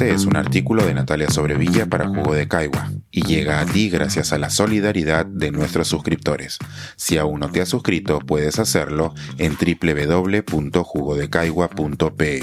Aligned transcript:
Este 0.00 0.14
es 0.14 0.24
un 0.24 0.34
artículo 0.34 0.86
de 0.86 0.94
Natalia 0.94 1.28
Sobrevilla 1.28 1.84
para 1.84 2.08
Jugo 2.08 2.32
de 2.32 2.48
Caigua 2.48 2.90
y 3.10 3.22
llega 3.22 3.60
a 3.60 3.66
ti 3.66 3.90
gracias 3.90 4.32
a 4.32 4.38
la 4.38 4.48
solidaridad 4.48 5.26
de 5.26 5.50
nuestros 5.50 5.88
suscriptores. 5.88 6.56
Si 6.96 7.18
aún 7.18 7.40
no 7.40 7.52
te 7.52 7.60
has 7.60 7.68
suscrito, 7.68 8.18
puedes 8.20 8.58
hacerlo 8.58 9.12
en 9.36 9.58
www.jugodecaigua.pe. 9.58 12.40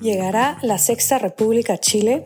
¿Llegará 0.00 0.56
la 0.62 0.78
Sexta 0.78 1.18
República 1.18 1.76
Chile? 1.76 2.24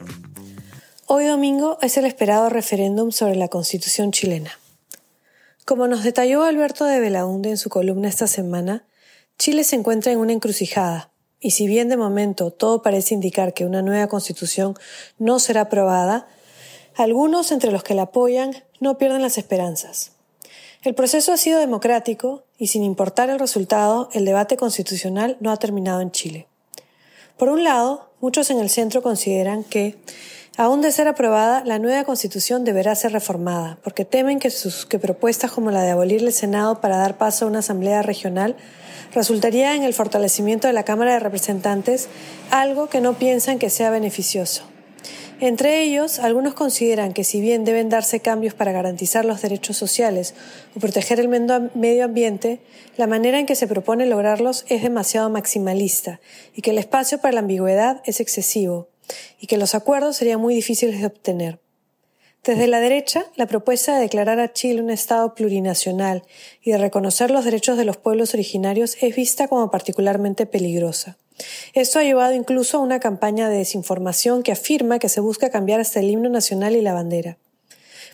Hoy 1.07 1.27
domingo 1.27 1.79
es 1.83 1.97
el 1.97 2.05
esperado 2.05 2.49
referéndum 2.49 3.11
sobre 3.11 3.35
la 3.35 3.49
Constitución 3.49 4.13
chilena. 4.13 4.53
Como 5.65 5.89
nos 5.89 6.05
detalló 6.05 6.45
Alberto 6.45 6.85
de 6.85 7.01
Belaunde 7.01 7.51
en 7.51 7.57
su 7.57 7.69
columna 7.69 8.09
esta 8.09 8.29
semana, 8.29 8.85
Chile 9.41 9.65
se 9.65 9.75
encuentra 9.75 10.13
en 10.13 10.19
una 10.19 10.35
encrucijada, 10.35 11.11
y 11.41 11.53
si 11.53 11.67
bien 11.67 11.89
de 11.89 11.97
momento 11.97 12.51
todo 12.51 12.83
parece 12.83 13.15
indicar 13.15 13.55
que 13.55 13.65
una 13.65 13.83
nueva 13.83 14.09
constitución 14.09 14.75
no 15.19 15.39
será 15.39 15.63
aprobada, 15.63 16.29
algunos 16.97 17.53
entre 17.53 17.71
los 17.71 17.85
que 17.85 17.95
la 17.95 18.03
apoyan 18.03 18.65
no 18.81 18.99
pierden 18.99 19.23
las 19.23 19.39
esperanzas. 19.39 20.13
El 20.83 20.95
proceso 20.95 21.33
ha 21.33 21.37
sido 21.37 21.59
democrático 21.59 22.45
y 22.57 22.69
sin 22.69 22.83
importar 22.83 23.31
el 23.31 23.39
resultado, 23.39 24.09
el 24.13 24.25
debate 24.25 24.57
constitucional 24.57 25.37
no 25.41 25.51
ha 25.51 25.57
terminado 25.57 26.01
en 26.01 26.11
Chile. 26.11 26.47
Por 27.37 27.49
un 27.51 27.63
lado, 27.63 28.11
muchos 28.21 28.51
en 28.51 28.59
el 28.59 28.69
centro 28.69 29.03
consideran 29.03 29.63
que, 29.63 29.97
aún 30.59 30.83
de 30.83 30.91
ser 30.91 31.07
aprobada, 31.07 31.63
la 31.65 31.79
nueva 31.79 32.03
constitución 32.03 32.65
deberá 32.65 32.95
ser 32.97 33.13
reformada, 33.13 33.79
porque 33.85 34.05
temen 34.05 34.41
que, 34.41 34.51
sus, 34.51 34.85
que 34.87 34.99
propuestas 34.99 35.53
como 35.53 35.71
la 35.71 35.83
de 35.83 35.93
abolir 35.93 36.21
el 36.21 36.33
Senado 36.33 36.81
para 36.81 36.97
dar 36.97 37.17
paso 37.17 37.45
a 37.45 37.49
una 37.49 37.61
asamblea 37.61 38.03
regional 38.03 38.57
resultaría 39.15 39.77
en 39.77 39.85
el 39.85 39.95
fortalecimiento 39.95 40.67
de 40.67 40.73
la 40.73 40.83
Cámara 40.83 41.13
de 41.13 41.21
Representantes, 41.21 42.09
algo 42.51 42.89
que 42.89 43.01
no 43.01 43.15
piensan 43.15 43.61
que 43.61 43.71
sea 43.71 43.91
beneficioso. 43.91 44.65
Entre 45.41 45.85
ellos, 45.85 46.19
algunos 46.19 46.55
consideran 46.55 47.13
que 47.13 47.23
si 47.23 47.41
bien 47.41 47.65
deben 47.65 47.89
darse 47.89 48.19
cambios 48.19 48.55
para 48.55 48.73
garantizar 48.73 49.25
los 49.25 49.41
derechos 49.41 49.77
sociales 49.77 50.35
o 50.77 50.81
proteger 50.81 51.21
el 51.21 51.29
medio 51.29 52.05
ambiente, 52.05 52.61
la 52.97 53.07
manera 53.07 53.39
en 53.39 53.47
que 53.47 53.55
se 53.55 53.69
propone 53.69 54.07
lograrlos 54.07 54.65
es 54.69 54.83
demasiado 54.83 55.31
maximalista 55.31 56.21
y 56.57 56.63
que 56.63 56.73
el 56.73 56.79
espacio 56.79 57.19
para 57.19 57.35
la 57.35 57.41
ambigüedad 57.41 58.03
es 58.05 58.19
excesivo 58.19 58.89
y 59.41 59.47
que 59.47 59.57
los 59.57 59.75
acuerdos 59.75 60.17
serían 60.17 60.41
muy 60.41 60.55
difíciles 60.55 61.01
de 61.01 61.07
obtener. 61.07 61.59
Desde 62.45 62.67
la 62.67 62.81
derecha, 62.81 63.27
la 63.37 63.47
propuesta 63.47 63.95
de 63.95 64.01
declarar 64.01 64.41
a 64.41 64.53
Chile 64.53 64.81
un 64.81 64.91
Estado 64.91 65.35
plurinacional 65.35 66.23
y 66.63 66.71
de 66.71 66.79
reconocer 66.79 67.31
los 67.31 67.45
derechos 67.45 67.77
de 67.77 67.85
los 67.85 67.97
pueblos 67.97 68.33
originarios 68.33 68.97
es 69.01 69.15
vista 69.15 69.49
como 69.49 69.71
particularmente 69.71 70.47
peligrosa. 70.47 71.19
Esto 71.75 71.99
ha 71.99 72.05
llevado 72.05 72.35
incluso 72.35 72.79
a 72.79 72.81
una 72.81 73.01
campaña 73.01 73.49
de 73.49 73.59
desinformación 73.59 74.43
que 74.43 74.53
afirma 74.53 74.99
que 74.99 75.09
se 75.09 75.21
busca 75.21 75.51
cambiar 75.51 75.81
hasta 75.81 76.01
el 76.01 76.11
himno 76.11 76.31
nacional 76.31 76.75
y 76.75 76.81
la 76.81 76.95
bandera. 76.95 77.39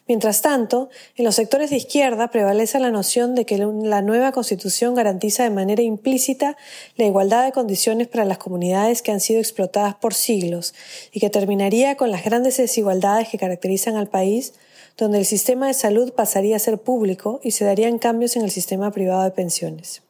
Mientras 0.07 0.43
tanto, 0.43 0.91
en 1.17 1.25
los 1.25 1.35
sectores 1.35 1.71
de 1.71 1.77
izquierda 1.77 2.29
prevalece 2.29 2.79
la 2.79 2.91
noción 2.91 3.35
de 3.35 3.47
que 3.47 3.57
la 3.57 4.03
nueva 4.03 4.33
Constitución 4.33 4.95
garantiza 4.95 5.45
de 5.45 5.51
manera 5.51 5.83
implícita 5.83 6.59
la 6.97 7.07
igualdad 7.07 7.47
de 7.47 7.53
condiciones 7.53 8.09
para 8.09 8.27
las 8.27 8.37
comunidades 8.37 9.01
que 9.01 9.13
han 9.13 9.21
sido 9.21 9.41
explotadas 9.41 9.95
por 9.95 10.13
siglos 10.13 10.75
y 11.11 11.21
que 11.21 11.31
terminaría 11.31 11.97
con 11.97 12.11
las 12.11 12.23
grandes 12.23 12.59
desigualdades 12.59 13.31
que 13.31 13.39
caracterizan 13.39 13.97
al 13.97 14.09
país, 14.09 14.53
donde 14.99 15.19
el 15.19 15.25
sistema 15.25 15.69
de 15.69 15.75
salud 15.75 16.13
pasaría 16.13 16.57
a 16.57 16.61
ser 16.61 16.77
público 16.77 17.41
y 17.43 17.53
se 17.53 17.65
darían 17.65 17.99
cambios 17.99 18.37
en 18.37 18.43
el 18.43 18.51
sistema 18.51 18.91
privado 18.91 19.25
de 19.25 19.31
pensiones. 19.31 20.04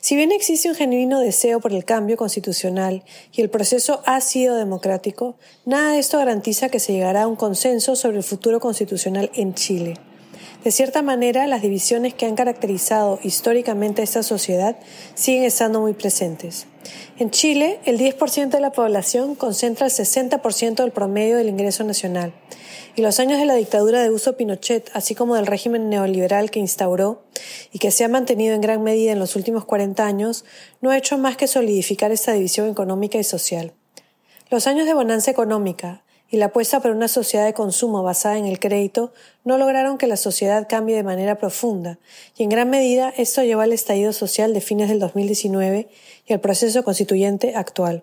Si 0.00 0.16
bien 0.16 0.32
existe 0.32 0.68
un 0.68 0.74
genuino 0.74 1.20
deseo 1.20 1.60
por 1.60 1.72
el 1.72 1.84
cambio 1.84 2.16
constitucional 2.16 3.04
y 3.32 3.40
el 3.40 3.50
proceso 3.50 4.02
ha 4.04 4.20
sido 4.20 4.56
democrático, 4.56 5.36
nada 5.64 5.92
de 5.92 5.98
esto 5.98 6.18
garantiza 6.18 6.70
que 6.70 6.80
se 6.80 6.92
llegará 6.92 7.22
a 7.22 7.26
un 7.26 7.36
consenso 7.36 7.94
sobre 7.94 8.16
el 8.16 8.24
futuro 8.24 8.60
constitucional 8.60 9.30
en 9.34 9.54
Chile. 9.54 9.94
De 10.64 10.70
cierta 10.70 11.02
manera, 11.02 11.48
las 11.48 11.60
divisiones 11.60 12.14
que 12.14 12.24
han 12.24 12.36
caracterizado 12.36 13.18
históricamente 13.24 14.00
a 14.00 14.04
esta 14.04 14.22
sociedad 14.22 14.76
siguen 15.14 15.42
estando 15.42 15.80
muy 15.80 15.92
presentes. 15.92 16.66
En 17.18 17.30
Chile, 17.30 17.80
el 17.84 17.98
10% 17.98 18.50
de 18.50 18.60
la 18.60 18.70
población 18.70 19.34
concentra 19.34 19.86
el 19.86 19.92
60% 19.92 20.76
del 20.76 20.92
promedio 20.92 21.36
del 21.36 21.48
ingreso 21.48 21.82
nacional, 21.82 22.32
y 22.94 23.02
los 23.02 23.18
años 23.18 23.40
de 23.40 23.46
la 23.46 23.54
dictadura 23.54 24.02
de 24.02 24.10
uso 24.10 24.36
Pinochet, 24.36 24.90
así 24.94 25.16
como 25.16 25.34
del 25.34 25.46
régimen 25.46 25.88
neoliberal 25.88 26.50
que 26.50 26.60
instauró 26.60 27.24
y 27.72 27.78
que 27.78 27.90
se 27.90 28.04
ha 28.04 28.08
mantenido 28.08 28.54
en 28.54 28.60
gran 28.60 28.82
medida 28.82 29.12
en 29.12 29.18
los 29.18 29.34
últimos 29.34 29.64
40 29.64 30.06
años, 30.06 30.44
no 30.80 30.90
ha 30.90 30.98
hecho 30.98 31.18
más 31.18 31.36
que 31.36 31.48
solidificar 31.48 32.12
esta 32.12 32.32
división 32.32 32.68
económica 32.68 33.18
y 33.18 33.24
social. 33.24 33.72
Los 34.50 34.66
años 34.66 34.86
de 34.86 34.94
bonanza 34.94 35.30
económica, 35.30 36.04
y 36.32 36.38
la 36.38 36.46
apuesta 36.46 36.80
por 36.80 36.92
una 36.92 37.08
sociedad 37.08 37.44
de 37.44 37.52
consumo 37.52 38.02
basada 38.02 38.38
en 38.38 38.46
el 38.46 38.58
crédito 38.58 39.12
no 39.44 39.58
lograron 39.58 39.98
que 39.98 40.06
la 40.06 40.16
sociedad 40.16 40.66
cambie 40.66 40.96
de 40.96 41.02
manera 41.02 41.36
profunda, 41.36 41.98
y 42.38 42.42
en 42.42 42.48
gran 42.48 42.70
medida 42.70 43.12
esto 43.18 43.42
llevó 43.42 43.60
al 43.60 43.74
estallido 43.74 44.14
social 44.14 44.54
de 44.54 44.62
fines 44.62 44.88
del 44.88 44.98
2019 44.98 45.90
y 46.26 46.32
al 46.32 46.40
proceso 46.40 46.84
constituyente 46.84 47.54
actual. 47.54 48.02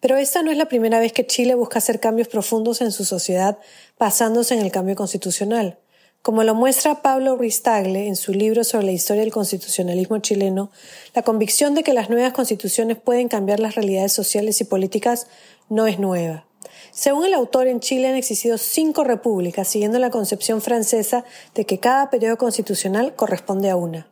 Pero 0.00 0.18
esta 0.18 0.42
no 0.42 0.50
es 0.50 0.58
la 0.58 0.68
primera 0.68 1.00
vez 1.00 1.14
que 1.14 1.26
Chile 1.26 1.54
busca 1.54 1.78
hacer 1.78 2.00
cambios 2.00 2.28
profundos 2.28 2.82
en 2.82 2.92
su 2.92 3.06
sociedad 3.06 3.56
basándose 3.98 4.52
en 4.52 4.60
el 4.60 4.70
cambio 4.70 4.94
constitucional. 4.94 5.78
Como 6.20 6.44
lo 6.44 6.54
muestra 6.54 7.00
Pablo 7.00 7.38
Ristagle 7.38 8.08
en 8.08 8.16
su 8.16 8.34
libro 8.34 8.62
sobre 8.62 8.84
la 8.84 8.92
historia 8.92 9.22
del 9.22 9.32
constitucionalismo 9.32 10.18
chileno, 10.18 10.70
la 11.14 11.22
convicción 11.22 11.74
de 11.74 11.82
que 11.82 11.94
las 11.94 12.10
nuevas 12.10 12.34
constituciones 12.34 12.98
pueden 12.98 13.28
cambiar 13.28 13.58
las 13.58 13.74
realidades 13.74 14.12
sociales 14.12 14.60
y 14.60 14.64
políticas 14.64 15.28
no 15.70 15.86
es 15.86 15.98
nueva. 15.98 16.44
Según 16.90 17.24
el 17.24 17.34
autor, 17.34 17.66
en 17.66 17.80
Chile 17.80 18.08
han 18.08 18.16
existido 18.16 18.58
cinco 18.58 19.04
repúblicas, 19.04 19.68
siguiendo 19.68 19.98
la 19.98 20.10
concepción 20.10 20.60
francesa 20.60 21.24
de 21.54 21.64
que 21.64 21.78
cada 21.78 22.10
periodo 22.10 22.36
constitucional 22.36 23.14
corresponde 23.14 23.70
a 23.70 23.76
una. 23.76 24.06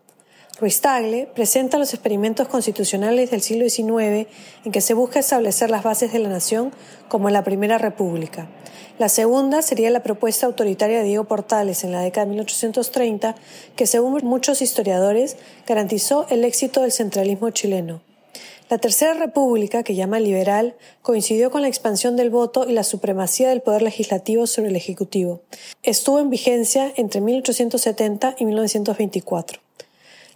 Ruiz 0.60 0.80
Tagle 0.80 1.28
presenta 1.34 1.78
los 1.78 1.94
experimentos 1.94 2.48
constitucionales 2.48 3.30
del 3.30 3.42
siglo 3.42 3.68
XIX 3.68 4.28
en 4.64 4.72
que 4.72 4.80
se 4.80 4.94
busca 4.94 5.20
establecer 5.20 5.70
las 5.70 5.84
bases 5.84 6.12
de 6.12 6.18
la 6.18 6.28
nación 6.28 6.72
como 7.08 7.30
la 7.30 7.44
Primera 7.44 7.78
República. 7.78 8.48
La 8.98 9.08
segunda 9.08 9.62
sería 9.62 9.90
la 9.90 10.02
propuesta 10.02 10.46
autoritaria 10.46 10.98
de 10.98 11.04
Diego 11.04 11.24
Portales 11.24 11.84
en 11.84 11.92
la 11.92 12.00
década 12.00 12.26
de 12.26 12.30
1830, 12.30 13.36
que 13.76 13.86
según 13.86 14.18
muchos 14.24 14.60
historiadores 14.60 15.36
garantizó 15.64 16.26
el 16.30 16.44
éxito 16.44 16.82
del 16.82 16.90
centralismo 16.90 17.50
chileno. 17.50 18.07
La 18.68 18.76
Tercera 18.76 19.14
República, 19.14 19.82
que 19.82 19.94
llama 19.94 20.20
liberal, 20.20 20.76
coincidió 21.00 21.50
con 21.50 21.62
la 21.62 21.68
expansión 21.68 22.16
del 22.16 22.28
voto 22.28 22.68
y 22.68 22.72
la 22.72 22.84
supremacía 22.84 23.48
del 23.48 23.62
poder 23.62 23.80
legislativo 23.80 24.46
sobre 24.46 24.68
el 24.68 24.76
Ejecutivo. 24.76 25.40
Estuvo 25.82 26.18
en 26.18 26.28
vigencia 26.28 26.92
entre 26.96 27.22
1870 27.22 28.36
y 28.38 28.44
1924. 28.44 29.60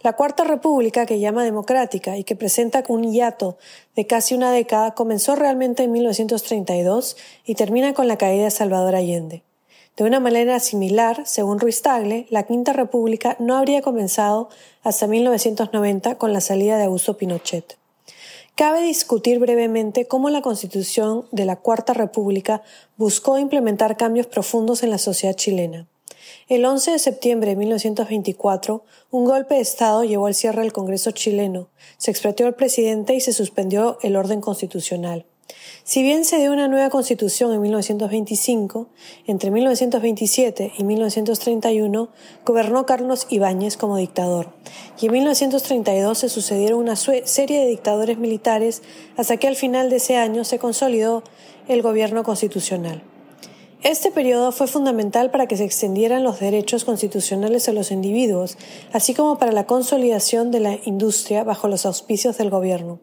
La 0.01 0.13
Cuarta 0.13 0.43
República, 0.45 1.05
que 1.05 1.19
llama 1.19 1.43
democrática 1.43 2.17
y 2.17 2.23
que 2.23 2.35
presenta 2.35 2.83
un 2.87 3.03
hiato 3.03 3.59
de 3.95 4.07
casi 4.07 4.33
una 4.33 4.51
década, 4.51 4.95
comenzó 4.95 5.35
realmente 5.35 5.83
en 5.83 5.91
1932 5.91 7.17
y 7.45 7.53
termina 7.53 7.93
con 7.93 8.07
la 8.07 8.17
caída 8.17 8.45
de 8.45 8.51
Salvador 8.51 8.95
Allende. 8.95 9.43
De 9.95 10.05
una 10.05 10.19
manera 10.19 10.59
similar, 10.59 11.21
según 11.27 11.59
Ruiz 11.59 11.83
Tagle, 11.83 12.25
la 12.31 12.43
Quinta 12.43 12.73
República 12.73 13.37
no 13.39 13.55
habría 13.55 13.83
comenzado 13.83 14.49
hasta 14.81 15.05
1990 15.05 16.17
con 16.17 16.33
la 16.33 16.41
salida 16.41 16.77
de 16.77 16.85
Augusto 16.85 17.15
Pinochet. 17.15 17.77
Cabe 18.55 18.83
discutir 18.83 19.39
brevemente 19.39 20.05
cómo 20.05 20.29
la 20.29 20.43
Constitución 20.43 21.27
de 21.31 21.45
la 21.45 21.55
Cuarta 21.55 21.93
República 21.93 22.61
buscó 22.97 23.39
implementar 23.39 23.97
cambios 23.97 24.27
profundos 24.27 24.83
en 24.83 24.91
la 24.91 24.99
sociedad 24.99 25.35
chilena. 25.35 25.87
El 26.47 26.63
11 26.63 26.91
de 26.91 26.99
septiembre 26.99 27.49
de 27.49 27.55
1924, 27.55 28.83
un 29.09 29.25
golpe 29.25 29.55
de 29.55 29.61
Estado 29.61 30.03
llevó 30.03 30.27
al 30.27 30.35
cierre 30.35 30.61
del 30.61 30.71
Congreso 30.71 31.09
chileno, 31.09 31.69
se 31.97 32.11
expropió 32.11 32.45
al 32.45 32.53
presidente 32.53 33.15
y 33.15 33.21
se 33.21 33.33
suspendió 33.33 33.97
el 34.03 34.15
orden 34.15 34.39
constitucional. 34.39 35.25
Si 35.85 36.01
bien 36.01 36.23
se 36.23 36.37
dio 36.37 36.53
una 36.53 36.69
nueva 36.69 36.89
constitución 36.89 37.51
en 37.51 37.61
1925, 37.61 38.87
entre 39.27 39.51
1927 39.51 40.71
y 40.77 40.83
1931 40.85 42.09
gobernó 42.45 42.85
Carlos 42.85 43.27
Ibáñez 43.29 43.75
como 43.75 43.97
dictador, 43.97 44.53
y 45.01 45.07
en 45.07 45.11
1932 45.11 46.17
se 46.17 46.29
sucedieron 46.29 46.79
una 46.79 46.95
serie 46.95 47.59
de 47.59 47.67
dictadores 47.67 48.17
militares 48.17 48.81
hasta 49.17 49.35
que 49.35 49.49
al 49.49 49.57
final 49.57 49.89
de 49.89 49.97
ese 49.97 50.15
año 50.15 50.45
se 50.45 50.57
consolidó 50.57 51.21
el 51.67 51.81
gobierno 51.81 52.23
constitucional. 52.23 53.03
Este 53.83 54.09
periodo 54.11 54.53
fue 54.53 54.67
fundamental 54.67 55.31
para 55.31 55.47
que 55.47 55.57
se 55.57 55.65
extendieran 55.65 56.23
los 56.23 56.39
derechos 56.39 56.85
constitucionales 56.85 57.67
a 57.67 57.73
los 57.73 57.91
individuos, 57.91 58.57
así 58.93 59.13
como 59.13 59.37
para 59.37 59.51
la 59.51 59.65
consolidación 59.65 60.51
de 60.51 60.61
la 60.61 60.79
industria 60.85 61.43
bajo 61.43 61.67
los 61.67 61.85
auspicios 61.85 62.37
del 62.37 62.49
gobierno. 62.49 63.01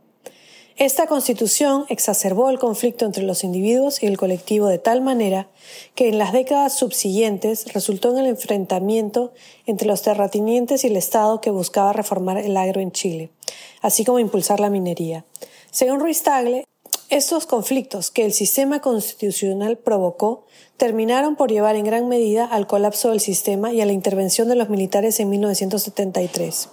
Esta 0.80 1.06
constitución 1.06 1.84
exacerbó 1.90 2.48
el 2.48 2.58
conflicto 2.58 3.04
entre 3.04 3.22
los 3.22 3.44
individuos 3.44 4.02
y 4.02 4.06
el 4.06 4.16
colectivo 4.16 4.66
de 4.66 4.78
tal 4.78 5.02
manera 5.02 5.46
que 5.94 6.08
en 6.08 6.16
las 6.16 6.32
décadas 6.32 6.78
subsiguientes 6.78 7.70
resultó 7.74 8.12
en 8.12 8.16
el 8.16 8.26
enfrentamiento 8.28 9.34
entre 9.66 9.86
los 9.86 10.00
terratenientes 10.00 10.82
y 10.82 10.86
el 10.86 10.96
Estado 10.96 11.42
que 11.42 11.50
buscaba 11.50 11.92
reformar 11.92 12.38
el 12.38 12.56
agro 12.56 12.80
en 12.80 12.92
Chile, 12.92 13.28
así 13.82 14.06
como 14.06 14.20
impulsar 14.20 14.58
la 14.58 14.70
minería. 14.70 15.26
Según 15.70 16.00
Ruiz 16.00 16.22
Tagle, 16.22 16.64
Estos 17.10 17.44
conflictos 17.44 18.12
que 18.12 18.24
el 18.24 18.32
sistema 18.32 18.80
constitucional 18.80 19.76
provocó 19.76 20.44
terminaron 20.76 21.34
por 21.34 21.50
llevar 21.50 21.74
en 21.74 21.84
gran 21.84 22.08
medida 22.08 22.44
al 22.44 22.68
colapso 22.68 23.10
del 23.10 23.18
sistema 23.18 23.72
y 23.72 23.80
a 23.80 23.84
la 23.84 23.90
intervención 23.90 24.48
de 24.48 24.54
los 24.54 24.68
militares 24.68 25.18
en 25.18 25.28
1973. 25.28 26.68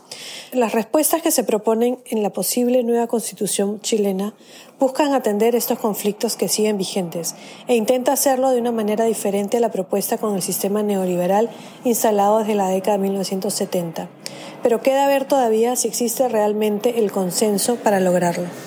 Las 0.52 0.74
respuestas 0.74 1.24
que 1.24 1.32
se 1.32 1.44
proponen 1.44 1.98
en 2.06 2.22
la 2.22 2.30
posible 2.30 2.84
nueva 2.84 3.08
constitución 3.08 3.82
chilena 3.82 4.36
buscan 4.80 5.16
atender 5.16 5.56
estos 5.56 5.80
conflictos 5.80 6.36
que 6.36 6.50
siguen 6.50 6.78
vigentes 6.78 7.34
e 7.68 7.76
intenta 7.76 8.14
hacerlo 8.14 8.52
de 8.52 8.62
una 8.62 8.72
manera 8.72 9.06
diferente 9.06 9.58
a 9.58 9.60
la 9.60 9.72
propuesta 9.72 10.20
con 10.20 10.36
el 10.36 10.44
sistema 10.44 10.84
neoliberal 10.84 11.50
instalado 11.84 12.38
desde 12.38 12.54
la 12.54 12.70
década 12.70 12.98
de 12.98 13.04
1970. 13.06 14.08
Pero 14.62 14.84
queda 14.84 15.08
ver 15.08 15.26
todavía 15.26 15.76
si 15.76 15.88
existe 15.88 16.30
realmente 16.30 17.00
el 17.00 17.12
consenso 17.12 17.78
para 17.78 18.00
lograrlo. 18.00 18.67